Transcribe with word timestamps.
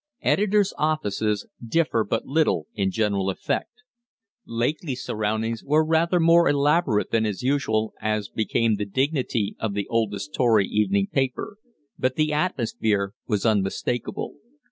Editors' 0.23 0.73
offices 0.79 1.45
differ 1.63 2.03
but 2.03 2.25
little 2.25 2.65
in 2.73 2.89
general 2.89 3.29
effect. 3.29 3.69
Lakely's 4.47 5.03
surroundings 5.03 5.63
were 5.63 5.85
rather 5.85 6.19
more 6.19 6.49
elaborate 6.49 7.11
than 7.11 7.23
is 7.23 7.43
usual, 7.43 7.93
as 8.01 8.27
became 8.27 8.77
the 8.77 8.85
dignity 8.85 9.55
of 9.59 9.75
the 9.75 9.85
oldest 9.89 10.33
Tory 10.33 10.65
evening 10.67 11.05
paper, 11.05 11.57
but 11.99 12.15
the 12.15 12.33
atmosphere 12.33 13.13
was 13.27 13.45
unmistakable. 13.45 14.37